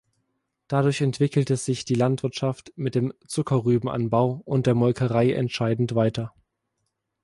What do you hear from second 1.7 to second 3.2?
die Landwirtschaft mit dem